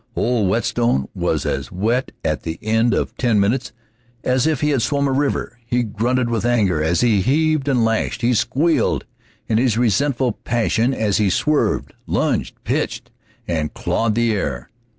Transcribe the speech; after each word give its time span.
Old 0.15 0.49
Whetstone 0.49 1.09
was 1.13 1.45
as 1.45 1.71
wet 1.71 2.11
at 2.25 2.41
the 2.41 2.57
end 2.63 2.95
of 2.95 3.15
ten 3.17 3.39
minutes 3.39 3.71
as 4.23 4.47
if 4.47 4.61
he 4.61 4.71
had 4.71 4.81
swum 4.81 5.07
a 5.07 5.11
river. 5.11 5.59
He 5.63 5.83
grunted 5.83 6.27
with 6.27 6.43
anger 6.43 6.81
as 6.81 7.01
he 7.01 7.21
heaved 7.21 7.67
and 7.67 7.85
lashed, 7.85 8.23
he 8.23 8.33
squealed 8.33 9.05
in 9.47 9.59
his 9.59 9.77
resentful 9.77 10.31
passion 10.31 10.91
as 10.95 11.17
he 11.17 11.29
swerved, 11.29 11.93
lunged, 12.07 12.55
pitched, 12.63 13.11
and 13.47 13.75
clawed 13.75 14.15
the 14.15 14.33
air. 14.33 14.71